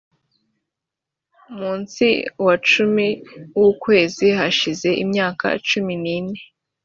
[1.57, 2.07] munsi
[2.45, 3.07] wa cumi
[3.59, 6.39] w ukwezi hashize imyaka cumi n ine